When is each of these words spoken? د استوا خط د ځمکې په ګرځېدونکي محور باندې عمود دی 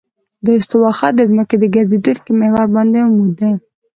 د 0.45 0.47
استوا 0.59 0.91
خط 0.97 1.13
د 1.17 1.21
ځمکې 1.29 1.55
په 1.61 1.67
ګرځېدونکي 1.75 2.31
محور 2.39 2.67
باندې 2.75 2.97
عمود 3.07 3.31
دی 3.39 3.51